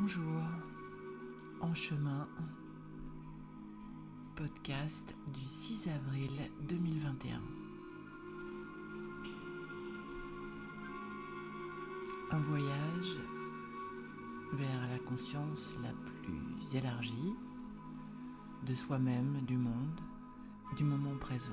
Bonjour, 0.00 0.42
en 1.60 1.74
chemin, 1.74 2.26
podcast 4.34 5.14
du 5.34 5.44
6 5.44 5.88
avril 5.88 6.30
2021. 6.66 7.42
Un 12.30 12.38
voyage 12.38 13.18
vers 14.54 14.88
la 14.90 14.98
conscience 15.00 15.78
la 15.82 15.92
plus 16.22 16.76
élargie 16.76 17.34
de 18.66 18.72
soi-même, 18.72 19.42
du 19.42 19.58
monde, 19.58 20.00
du 20.78 20.84
moment 20.84 21.16
présent. 21.18 21.52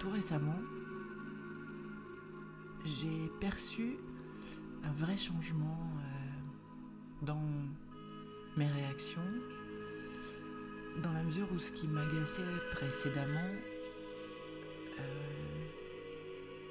Tout 0.00 0.08
récemment, 0.08 0.58
j'ai 2.84 3.30
perçu 3.40 3.96
un 4.84 4.92
vrai 4.92 5.16
changement 5.16 5.78
euh, 5.80 7.26
dans 7.26 7.42
mes 8.56 8.66
réactions, 8.66 9.20
dans 11.02 11.12
la 11.12 11.22
mesure 11.22 11.48
où 11.54 11.58
ce 11.58 11.72
qui 11.72 11.86
m'agaçait 11.86 12.42
précédemment 12.72 13.50
euh, 14.98 15.02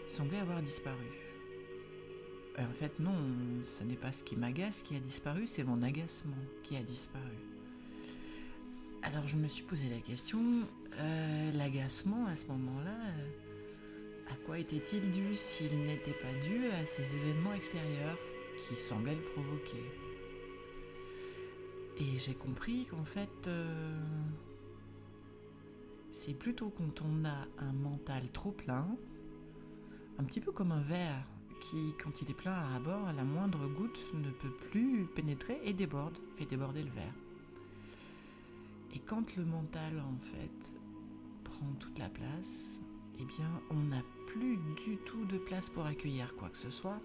semblait 0.08 0.40
avoir 0.40 0.62
disparu. 0.62 1.08
en 2.58 2.74
fait, 2.74 3.00
non, 3.00 3.16
ce 3.64 3.84
n'est 3.84 3.96
pas 3.96 4.12
ce 4.12 4.24
qui 4.24 4.36
m'agace 4.36 4.84
qui 4.84 4.96
a 4.96 5.00
disparu, 5.00 5.48
c'est 5.48 5.64
mon 5.64 5.82
agacement 5.84 6.38
qui 6.64 6.76
a 6.76 6.84
disparu. 6.84 7.38
Alors 9.04 9.28
je 9.28 9.38
me 9.38 9.48
suis 9.48 9.64
posé 9.64 9.88
la 9.90 10.00
question, 10.00 10.42
euh, 11.00 11.52
l'agacement 11.54 12.26
à 12.28 12.36
ce 12.36 12.48
moment-là, 12.48 12.98
à 14.30 14.36
quoi 14.46 14.60
était-il 14.60 15.12
dû 15.12 15.34
s'il 15.34 15.84
n'était 15.84 16.14
pas 16.14 16.34
dû 16.44 16.68
à 16.68 16.86
ces 16.86 17.16
événements 17.16 17.54
extérieurs 17.54 18.18
qui 18.58 18.76
semblaient 18.76 19.16
le 19.16 19.22
provoquer? 19.22 19.84
Et 22.00 22.18
j'ai 22.18 22.36
compris 22.36 22.86
qu'en 22.86 23.04
fait, 23.04 23.48
euh, 23.48 24.00
c'est 26.12 26.34
plutôt 26.34 26.70
quand 26.70 27.02
on 27.02 27.26
a 27.26 27.48
un 27.60 27.74
mental 27.74 28.24
trop 28.32 28.52
plein, 28.52 28.88
un 30.20 30.24
petit 30.24 30.40
peu 30.40 30.52
comme 30.52 30.72
un 30.72 30.82
verre 30.82 31.26
qui, 31.60 31.94
quand 32.02 32.22
il 32.22 32.30
est 32.30 32.36
plein 32.36 32.54
à 32.76 32.80
bord, 32.80 33.12
la 33.14 33.24
moindre 33.24 33.68
goutte 33.68 34.00
ne 34.14 34.30
peut 34.30 34.54
plus 34.70 35.06
pénétrer 35.16 35.60
et 35.64 35.74
déborde, 35.74 36.18
fait 36.36 36.46
déborder 36.46 36.84
le 36.84 36.92
verre. 36.92 37.14
Et 38.94 39.00
quand 39.00 39.36
le 39.36 39.46
mental, 39.46 40.00
en 40.00 40.20
fait, 40.20 40.74
prend 41.44 41.72
toute 41.80 41.98
la 42.00 42.10
place, 42.10 42.82
eh 43.20 43.26
bien, 43.26 43.50
on 43.70 43.80
n'a 43.80 44.02
plus 44.28 44.58
du 44.76 44.98
tout 44.98 45.26
de 45.26 45.38
place 45.38 45.70
pour 45.70 45.86
accueillir 45.86 46.36
quoi 46.36 46.50
que 46.50 46.58
ce 46.58 46.70
soit. 46.70 47.00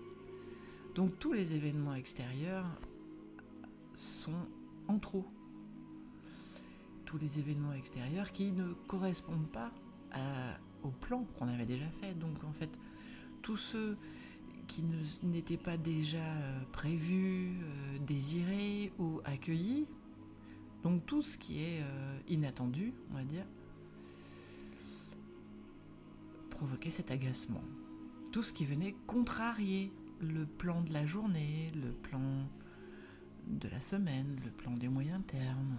Donc 0.94 1.18
tous 1.18 1.32
les 1.32 1.54
événements 1.54 1.94
extérieurs 1.94 2.66
sont 3.94 4.48
en 4.88 4.98
trop. 4.98 5.26
Tous 7.04 7.18
les 7.18 7.38
événements 7.38 7.72
extérieurs 7.72 8.32
qui 8.32 8.52
ne 8.52 8.72
correspondent 8.86 9.50
pas 9.50 9.70
au 10.82 10.90
plan 10.90 11.24
qu'on 11.38 11.48
avait 11.48 11.66
déjà 11.66 11.88
fait. 12.00 12.18
Donc 12.18 12.44
en 12.44 12.52
fait, 12.52 12.78
tous 13.42 13.56
ceux 13.56 13.96
qui 14.66 14.84
n'étaient 15.22 15.56
pas 15.56 15.76
déjà 15.76 16.18
euh, 16.18 16.60
prévus, 16.72 17.56
euh, 17.62 17.98
désirés 18.06 18.92
ou 18.98 19.20
accueillis, 19.24 19.86
donc 20.82 21.04
tout 21.06 21.22
ce 21.22 21.36
qui 21.36 21.60
est 21.60 21.82
euh, 21.82 22.18
inattendu, 22.28 22.94
on 23.10 23.14
va 23.14 23.24
dire, 23.24 23.44
provoquait 26.62 26.90
cet 26.90 27.10
agacement. 27.10 27.64
Tout 28.30 28.44
ce 28.44 28.52
qui 28.52 28.64
venait 28.64 28.94
contrarier 29.08 29.92
le 30.20 30.46
plan 30.46 30.80
de 30.80 30.92
la 30.92 31.04
journée, 31.04 31.66
le 31.74 31.90
plan 31.90 32.22
de 33.48 33.68
la 33.68 33.80
semaine, 33.80 34.40
le 34.44 34.50
plan 34.52 34.70
des 34.76 34.88
moyens 34.88 35.20
termes. 35.26 35.76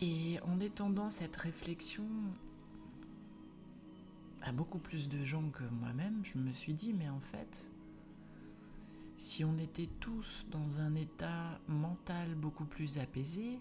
Et 0.00 0.40
en 0.44 0.58
étendant 0.60 1.10
cette 1.10 1.36
réflexion 1.36 2.06
à 4.40 4.50
beaucoup 4.50 4.78
plus 4.78 5.10
de 5.10 5.22
gens 5.24 5.50
que 5.50 5.64
moi-même, 5.64 6.22
je 6.24 6.38
me 6.38 6.52
suis 6.52 6.72
dit, 6.72 6.94
mais 6.94 7.10
en 7.10 7.20
fait, 7.20 7.70
si 9.18 9.44
on 9.44 9.58
était 9.58 9.90
tous 10.00 10.46
dans 10.50 10.80
un 10.80 10.94
état 10.94 11.60
mental 11.68 12.34
beaucoup 12.34 12.64
plus 12.64 12.96
apaisé, 12.96 13.58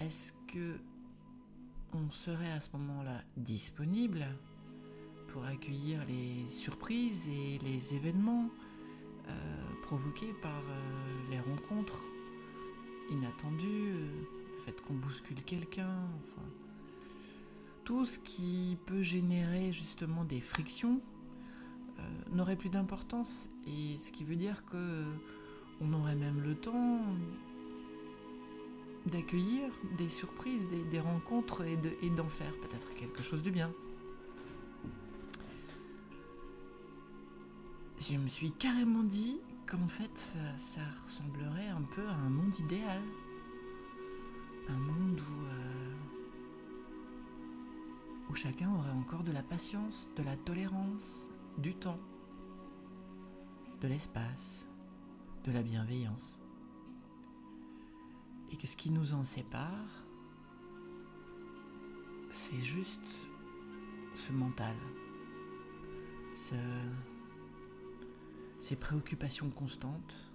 est-ce 0.00 0.32
que 0.46 0.78
on 1.94 2.10
serait 2.10 2.50
à 2.52 2.60
ce 2.60 2.70
moment-là 2.72 3.22
disponible 3.36 4.24
pour 5.28 5.44
accueillir 5.44 6.00
les 6.06 6.48
surprises 6.48 7.28
et 7.28 7.58
les 7.64 7.94
événements 7.94 8.48
euh, 9.28 9.32
provoqués 9.82 10.34
par 10.42 10.50
euh, 10.50 11.30
les 11.30 11.40
rencontres 11.40 12.06
inattendues, 13.10 13.92
le 13.92 14.60
fait 14.64 14.80
qu'on 14.82 14.94
bouscule 14.94 15.42
quelqu'un, 15.44 16.08
tout 17.84 18.04
ce 18.04 18.18
qui 18.18 18.78
peut 18.86 19.02
générer 19.02 19.72
justement 19.72 20.24
des 20.24 20.40
frictions 20.40 21.00
euh, 21.98 22.02
n'aurait 22.30 22.56
plus 22.56 22.70
d'importance. 22.70 23.50
Et 23.66 23.98
ce 23.98 24.12
qui 24.12 24.24
veut 24.24 24.36
dire 24.36 24.64
que 24.64 25.04
on 25.80 25.92
aurait 25.94 26.14
même 26.14 26.40
le 26.40 26.54
temps 26.54 27.00
d'accueillir 29.06 29.70
des 29.98 30.08
surprises, 30.08 30.66
des, 30.90 31.00
rencontres 31.00 31.64
et, 31.64 31.76
d'en 32.10 32.28
faire 32.28 32.54
peut-être 32.60 32.94
quelque 32.94 33.22
chose 33.22 33.42
de 33.42 33.50
bien. 33.50 33.72
Je 37.98 38.16
me 38.16 38.28
suis 38.28 38.52
carrément 38.52 39.02
dit 39.02 39.40
qu'en 39.66 39.86
fait 39.86 40.36
ça, 40.56 40.80
ressemblerait 41.04 41.68
un 41.68 41.82
peu 41.82 42.06
à 42.06 42.14
un 42.14 42.30
monde 42.30 42.56
idéal. 42.58 43.02
Un 44.68 44.78
monde 44.78 45.20
où, 45.20 45.44
euh, 45.46 45.94
où 48.30 48.34
chacun 48.34 48.72
aurait 48.74 48.90
encore 48.90 49.22
de 49.22 49.32
la 49.32 49.42
patience, 49.42 50.08
de 50.16 50.22
la 50.22 50.36
tolérance, 50.36 51.28
du 51.58 51.74
temps, 51.74 51.98
de 53.80 53.88
l'espace, 53.88 54.68
de 55.44 55.52
la 55.52 55.62
bienveillance. 55.62 56.41
Et 58.52 58.56
que 58.56 58.66
ce 58.66 58.76
qui 58.76 58.90
nous 58.90 59.14
en 59.14 59.24
sépare, 59.24 60.04
c'est 62.30 62.62
juste 62.62 63.00
ce 64.14 64.32
mental, 64.32 64.76
ces 68.60 68.76
préoccupations 68.76 69.50
constantes. 69.50 70.28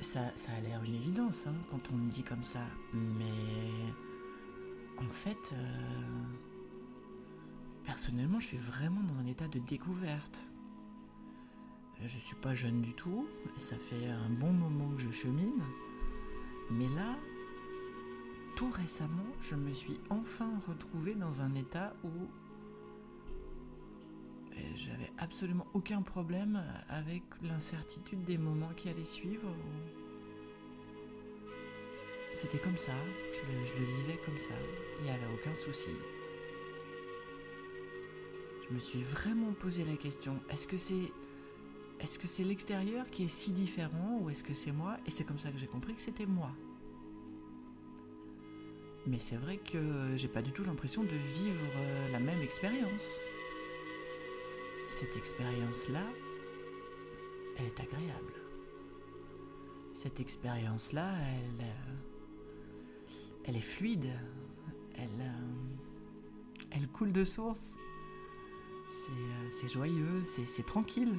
Ça, 0.00 0.20
a 0.20 0.60
l'air 0.60 0.82
une 0.82 0.94
évidence 0.94 1.46
hein, 1.46 1.54
quand 1.70 1.90
on 1.92 1.96
le 1.96 2.06
dit 2.06 2.24
comme 2.24 2.42
ça, 2.42 2.66
mais 2.92 3.94
en 4.98 5.08
fait, 5.08 5.54
euh, 5.54 6.22
personnellement, 7.84 8.40
je 8.40 8.46
suis 8.46 8.56
vraiment 8.58 9.00
dans 9.02 9.18
un 9.20 9.26
état 9.26 9.48
de 9.48 9.60
découverte. 9.60 10.53
Euh, 12.00 12.06
je 12.06 12.18
suis 12.18 12.36
pas 12.36 12.54
jeune 12.54 12.80
du 12.80 12.94
tout, 12.94 13.26
ça 13.56 13.76
fait 13.76 14.06
un 14.06 14.30
bon 14.30 14.52
moment 14.52 14.90
que 14.94 15.00
je 15.00 15.10
chemine, 15.10 15.62
mais 16.70 16.88
là, 16.88 17.16
tout 18.56 18.70
récemment, 18.70 19.26
je 19.40 19.56
me 19.56 19.72
suis 19.72 19.98
enfin 20.10 20.50
retrouvé 20.68 21.14
dans 21.14 21.42
un 21.42 21.54
état 21.54 21.94
où 22.04 22.08
euh, 24.52 24.60
j'avais 24.74 25.10
absolument 25.18 25.66
aucun 25.74 26.02
problème 26.02 26.62
avec 26.88 27.22
l'incertitude 27.42 28.22
des 28.24 28.38
moments 28.38 28.72
qui 28.76 28.88
allaient 28.88 29.04
suivre. 29.04 29.48
C'était 32.34 32.58
comme 32.58 32.76
ça, 32.76 32.92
je 33.32 33.40
le, 33.52 33.64
je 33.64 33.74
le, 33.74 33.84
vivais 33.84 34.18
comme 34.24 34.38
ça, 34.38 34.54
il 34.98 35.04
n'y 35.04 35.10
avait 35.10 35.32
aucun 35.34 35.54
souci. 35.54 35.90
Je 38.68 38.74
me 38.74 38.78
suis 38.78 39.02
vraiment 39.02 39.52
posé 39.52 39.84
la 39.84 39.96
question, 39.96 40.40
est-ce 40.50 40.66
que 40.66 40.76
c'est 40.76 41.12
est-ce 42.04 42.18
que 42.18 42.26
c'est 42.26 42.44
l'extérieur 42.44 43.06
qui 43.06 43.24
est 43.24 43.28
si 43.28 43.50
différent 43.50 44.18
ou 44.20 44.28
est-ce 44.28 44.44
que 44.44 44.52
c'est 44.52 44.72
moi? 44.72 44.98
Et 45.06 45.10
c'est 45.10 45.24
comme 45.24 45.38
ça 45.38 45.50
que 45.50 45.56
j'ai 45.58 45.66
compris 45.66 45.94
que 45.94 46.02
c'était 46.02 46.26
moi. 46.26 46.50
Mais 49.06 49.18
c'est 49.18 49.36
vrai 49.36 49.56
que 49.56 50.14
j'ai 50.14 50.28
pas 50.28 50.42
du 50.42 50.52
tout 50.52 50.64
l'impression 50.64 51.02
de 51.02 51.16
vivre 51.16 51.72
euh, 51.76 52.10
la 52.10 52.20
même 52.20 52.42
expérience. 52.42 53.20
Cette 54.86 55.16
expérience-là, 55.16 56.04
elle 57.56 57.66
est 57.66 57.80
agréable. 57.80 58.34
Cette 59.94 60.20
expérience-là, 60.20 61.10
elle, 61.18 61.64
euh, 61.64 61.94
elle 63.44 63.56
est 63.56 63.60
fluide. 63.60 64.12
Elle, 64.98 65.08
euh, 65.20 66.66
elle 66.70 66.86
coule 66.88 67.12
de 67.12 67.24
source. 67.24 67.78
C'est 68.88 69.72
joyeux, 69.72 70.22
c'est 70.24 70.66
tranquille. 70.66 71.16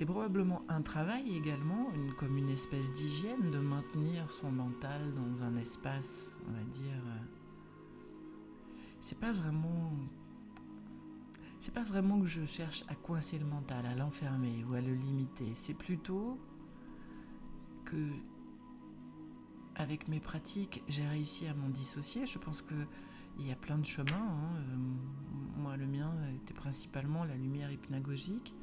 C'est 0.00 0.06
probablement 0.06 0.62
un 0.70 0.80
travail 0.80 1.36
également, 1.36 1.92
comme 2.16 2.38
une 2.38 2.48
espèce 2.48 2.90
d'hygiène, 2.90 3.50
de 3.50 3.58
maintenir 3.58 4.30
son 4.30 4.50
mental 4.50 5.12
dans 5.12 5.44
un 5.44 5.54
espace, 5.56 6.34
on 6.48 6.52
va 6.52 6.64
dire. 6.72 6.96
Euh, 7.06 7.18
c'est 8.98 9.18
pas 9.18 9.30
vraiment. 9.30 9.92
C'est 11.60 11.74
pas 11.74 11.82
vraiment 11.82 12.18
que 12.18 12.24
je 12.24 12.46
cherche 12.46 12.82
à 12.88 12.94
coincer 12.94 13.38
le 13.38 13.44
mental, 13.44 13.84
à 13.84 13.94
l'enfermer 13.94 14.64
ou 14.64 14.72
à 14.72 14.80
le 14.80 14.94
limiter. 14.94 15.50
C'est 15.52 15.74
plutôt 15.74 16.38
que 17.84 18.08
avec 19.74 20.08
mes 20.08 20.18
pratiques, 20.18 20.82
j'ai 20.88 21.06
réussi 21.06 21.46
à 21.46 21.52
m'en 21.52 21.68
dissocier. 21.68 22.24
Je 22.24 22.38
pense 22.38 22.62
que 22.62 22.86
il 23.38 23.46
y 23.46 23.52
a 23.52 23.56
plein 23.56 23.76
de 23.76 23.84
chemins. 23.84 24.14
Hein. 24.14 24.56
Euh, 24.56 24.76
moi, 25.58 25.76
le 25.76 25.86
mien 25.86 26.10
était 26.36 26.54
principalement 26.54 27.24
la 27.24 27.34
lumière 27.34 27.70
hypnagogique. 27.70 28.54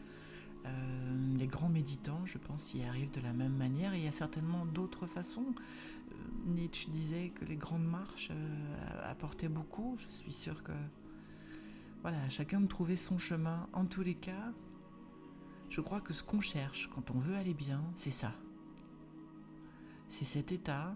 Euh, 0.68 1.38
les 1.38 1.48
grands 1.48 1.70
méditants, 1.70 2.26
je 2.26 2.38
pense, 2.38 2.74
y 2.74 2.84
arrivent 2.84 3.12
de 3.12 3.22
la 3.22 3.34
même 3.34 3.56
manière. 3.56 3.96
Il 3.96 4.04
y 4.04 4.08
a 4.08 4.12
certainement 4.12 4.66
d'autres 4.66 5.08
façons. 5.08 5.54
Euh, 5.54 6.16
Nietzsche 6.46 6.90
disait 6.92 7.30
que 7.30 7.46
les 7.46 7.56
grandes 7.56 7.86
marches 7.86 8.32
apportaient 9.04 9.50
beaucoup. 9.50 9.96
Je 9.98 10.08
suis 10.10 10.34
sûr 10.34 10.64
que 10.64 10.74
voilà, 12.02 12.30
chacun 12.30 12.62
de 12.62 12.68
trouver 12.68 12.96
son 12.96 13.18
chemin. 13.18 13.68
En 13.74 13.86
tous 13.86 14.04
les 14.04 14.16
cas, 14.16 14.54
je 15.70 15.82
crois 15.82 16.02
que 16.02 16.14
ce 16.14 16.24
qu'on 16.24 16.42
cherche 16.42 16.90
quand 16.94 17.12
on 17.12 17.20
veut 17.20 17.36
aller 17.36 17.54
bien, 17.54 17.84
c'est 17.96 18.12
ça 18.12 18.34
c'est 20.10 20.26
cet 20.26 20.52
état 20.52 20.94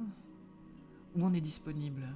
où 1.15 1.25
on 1.25 1.33
est 1.33 1.41
disponible. 1.41 2.07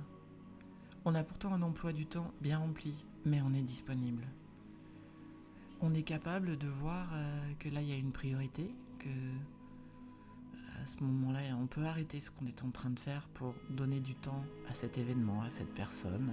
On 1.03 1.13
a 1.15 1.23
pourtant 1.23 1.53
un 1.53 1.61
emploi 1.61 1.93
du 1.93 2.05
temps 2.05 2.31
bien 2.41 2.57
rempli, 2.57 2.93
mais 3.25 3.41
on 3.41 3.53
est 3.53 3.61
disponible. 3.61 4.25
On 5.81 5.93
est 5.93 6.03
capable 6.03 6.57
de 6.57 6.67
voir 6.67 7.09
euh, 7.13 7.53
que 7.59 7.69
là 7.69 7.81
il 7.81 7.89
y 7.89 7.91
a 7.91 7.97
une 7.97 8.11
priorité, 8.11 8.73
que 8.97 9.09
euh, 9.09 10.81
à 10.81 10.85
ce 10.85 11.03
moment-là 11.03 11.39
on 11.61 11.67
peut 11.67 11.83
arrêter 11.83 12.19
ce 12.21 12.31
qu'on 12.31 12.47
est 12.47 12.63
en 12.63 12.69
train 12.71 12.89
de 12.89 12.99
faire 12.99 13.27
pour 13.33 13.53
donner 13.69 13.99
du 13.99 14.15
temps 14.15 14.43
à 14.69 14.73
cet 14.73 14.97
événement, 14.97 15.41
à 15.41 15.49
cette 15.49 15.73
personne, 15.73 16.31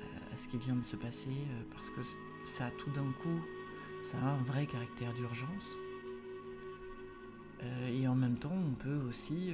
euh, 0.00 0.32
à 0.32 0.36
ce 0.36 0.46
qui 0.48 0.58
vient 0.58 0.76
de 0.76 0.82
se 0.82 0.96
passer, 0.96 1.48
parce 1.70 1.90
que 1.90 2.00
ça 2.44 2.70
tout 2.78 2.90
d'un 2.90 3.10
coup, 3.12 3.40
ça 4.02 4.18
a 4.18 4.26
un 4.26 4.42
vrai 4.42 4.66
caractère 4.66 5.12
d'urgence. 5.14 5.76
Et 7.90 8.06
en 8.06 8.14
même 8.14 8.38
temps, 8.38 8.54
on 8.54 8.74
peut 8.74 9.00
aussi 9.08 9.52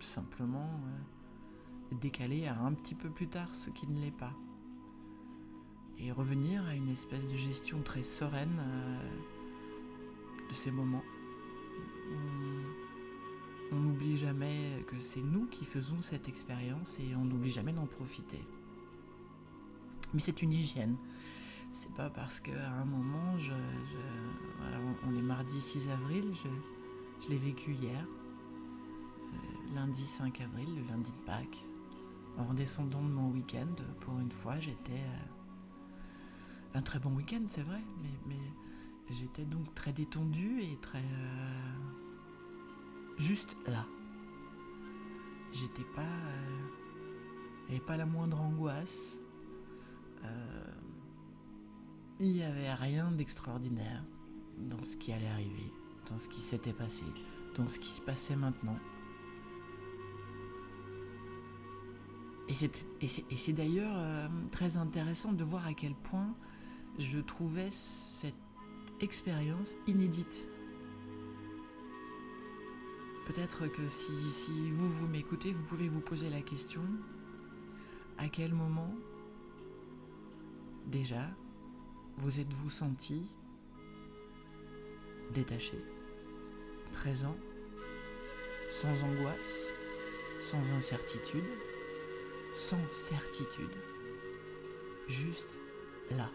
simplement 0.00 0.68
décaler 1.92 2.48
à 2.48 2.58
un 2.58 2.72
petit 2.72 2.96
peu 2.96 3.10
plus 3.10 3.28
tard 3.28 3.54
ce 3.54 3.70
qui 3.70 3.86
ne 3.86 4.00
l'est 4.00 4.10
pas. 4.10 4.32
Et 6.00 6.12
revenir 6.12 6.64
à 6.66 6.74
une 6.74 6.88
espèce 6.88 7.30
de 7.30 7.36
gestion 7.36 7.82
très 7.82 8.02
sereine 8.02 8.62
de 10.48 10.54
ces 10.54 10.70
moments. 10.70 11.02
On 13.70 13.76
n'oublie 13.76 14.16
jamais 14.16 14.84
que 14.86 14.98
c'est 14.98 15.22
nous 15.22 15.46
qui 15.46 15.64
faisons 15.64 16.00
cette 16.00 16.28
expérience 16.28 17.00
et 17.00 17.14
on 17.16 17.24
n'oublie 17.24 17.50
jamais 17.50 17.72
d'en 17.72 17.86
profiter. 17.86 18.40
Mais 20.14 20.20
c'est 20.20 20.40
une 20.40 20.52
hygiène. 20.52 20.96
C'est 21.72 21.92
pas 21.92 22.08
parce 22.08 22.40
qu'à 22.40 22.70
un 22.72 22.84
moment, 22.86 23.36
on 25.06 25.16
est 25.16 25.22
mardi 25.22 25.60
6 25.60 25.90
avril, 25.90 26.32
je, 26.34 27.28
l'ai 27.28 27.36
vécu 27.36 27.72
hier, 27.72 28.06
euh, 28.06 29.74
lundi 29.74 30.06
5 30.06 30.40
avril, 30.40 30.68
le 30.76 30.82
lundi 30.88 31.12
de 31.12 31.18
Pâques. 31.18 31.64
En 32.38 32.54
descendant 32.54 33.02
de 33.02 33.10
mon 33.10 33.30
week-end, 33.30 33.74
pour 34.00 34.18
une 34.18 34.30
fois, 34.30 34.58
j'étais. 34.58 34.92
Euh, 34.92 35.37
un 36.74 36.82
très 36.82 36.98
bon 36.98 37.14
week-end, 37.14 37.42
c'est 37.46 37.62
vrai, 37.62 37.82
mais, 38.26 38.36
j'étais 39.10 39.44
donc 39.44 39.74
très 39.74 39.92
détendu 39.92 40.60
et 40.60 40.76
très. 40.82 40.98
Euh, 40.98 41.72
juste 43.16 43.56
là. 43.66 43.86
J'étais 45.52 45.84
pas. 45.96 46.02
Il 47.66 47.70
n'y 47.70 47.76
avait 47.76 47.86
pas 47.86 47.96
la 47.96 48.06
moindre 48.06 48.40
angoisse. 48.40 49.18
Il 52.20 52.32
n'y 52.32 52.42
avait 52.42 52.74
rien 52.74 53.12
d'extraordinaire 53.12 54.02
dans 54.58 54.82
ce 54.82 54.96
qui 54.96 55.12
allait 55.12 55.28
arriver, 55.28 55.72
dans 56.10 56.18
ce 56.18 56.28
qui 56.28 56.40
s'était 56.40 56.72
passé, 56.72 57.04
dans 57.56 57.68
ce 57.68 57.78
qui 57.78 57.88
se 57.88 58.00
passait 58.00 58.34
maintenant. 58.34 58.76
Et 62.48 62.54
c'est 62.54 63.52
d'ailleurs 63.52 63.94
euh, 63.94 64.28
très 64.50 64.78
intéressant 64.78 65.32
de 65.32 65.44
voir 65.44 65.66
à 65.66 65.74
quel 65.74 65.94
point 65.94 66.34
je 66.98 67.18
trouvais 67.18 67.70
cette 67.70 68.34
expérience 69.00 69.76
inédite. 69.86 70.48
Peut-être 73.26 73.68
que 73.68 73.88
si, 73.88 74.70
vous, 74.72 74.88
vous 74.90 75.06
m'écoutez, 75.06 75.52
vous 75.52 75.64
pouvez 75.64 75.88
vous 75.88 76.00
poser 76.00 76.30
la 76.30 76.40
question, 76.40 76.82
à 78.16 78.28
quel 78.28 78.52
moment 78.52 78.94
déjà 80.86 81.28
vous 82.16 82.40
êtes-vous 82.40 82.70
senti 82.70 83.30
détaché, 85.34 85.78
présent, 86.94 87.36
sans 88.70 89.04
angoisse, 89.04 89.66
sans 90.40 90.70
incertitude, 90.72 91.44
sans 92.54 92.80
certitude, 92.92 93.76
juste 95.06 95.60
là? 96.10 96.30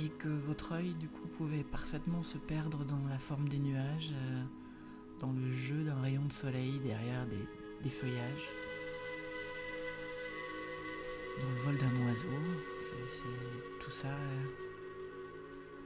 Et 0.00 0.08
que 0.08 0.28
votre 0.28 0.72
œil 0.72 0.94
du 0.94 1.08
coup 1.08 1.26
pouvait 1.28 1.64
parfaitement 1.64 2.22
se 2.22 2.38
perdre 2.38 2.84
dans 2.84 3.04
la 3.08 3.18
forme 3.18 3.48
des 3.48 3.58
nuages, 3.58 4.12
euh, 4.14 4.44
dans 5.20 5.32
le 5.32 5.50
jeu 5.50 5.84
d'un 5.84 6.00
rayon 6.00 6.24
de 6.24 6.32
soleil 6.32 6.78
derrière 6.80 7.26
des 7.26 7.90
feuillages 7.90 8.50
dans 11.40 11.50
le 11.50 11.56
vol 11.56 11.78
d'un 11.78 12.06
oiseau. 12.06 12.28
Tout 13.80 13.90
ça, 13.90 14.14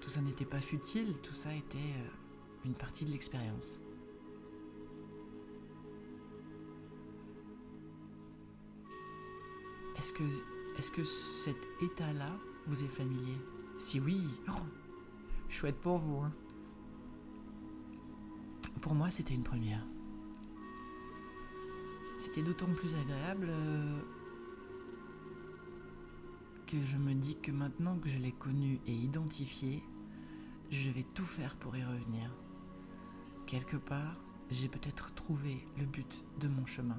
tout 0.01 0.11
ça 0.11 0.21
n'était 0.21 0.45
pas 0.45 0.61
futile, 0.61 1.15
tout 1.23 1.33
ça 1.33 1.55
était 1.55 1.79
euh, 1.79 2.65
une 2.65 2.75
partie 2.75 3.05
de 3.05 3.11
l'expérience. 3.11 3.81
Que, 10.17 10.25
est-ce 10.77 10.91
que 10.91 11.05
cet 11.05 11.57
état-là 11.83 12.37
vous 12.67 12.83
est 12.83 12.89
familier? 12.89 13.37
Si 13.81 13.99
oui, 13.99 14.21
oh, 14.51 14.53
chouette 15.49 15.81
pour 15.81 15.97
vous. 15.97 16.19
Hein. 16.19 16.33
Pour 18.83 18.95
moi, 18.95 19.11
c'était 19.11 19.33
une 19.33 19.43
première. 19.43 19.83
C'était 22.19 22.43
d'autant 22.43 22.73
plus 22.77 22.95
agréable. 22.95 23.47
Euh, 23.49 24.01
que 26.67 26.77
je 26.85 26.99
me 26.99 27.15
dis 27.15 27.37
que 27.41 27.51
maintenant 27.53 27.99
que 27.99 28.11
je 28.11 28.19
l'ai 28.19 28.33
connu 28.33 28.79
et 28.87 28.93
identifié, 28.93 29.83
je 30.71 30.91
vais 30.91 31.07
tout 31.15 31.25
faire 31.25 31.57
pour 31.57 31.75
y 31.75 31.83
revenir. 31.83 32.31
Quelque 33.47 33.79
part, 33.79 34.15
j'ai 34.51 34.69
peut-être 34.69 35.15
trouvé 35.15 35.67
le 35.79 35.87
but 35.87 36.23
de 36.39 36.49
mon 36.49 36.67
chemin. 36.67 36.99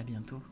À 0.00 0.02
bientôt. 0.02 0.42